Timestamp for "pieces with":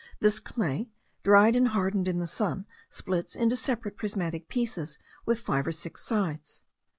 4.49-5.39